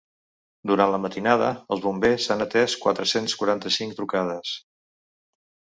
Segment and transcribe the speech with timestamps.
[0.71, 4.59] Durant la matinada, els bombers han atès quatre-cents quaranta-cinc trucades.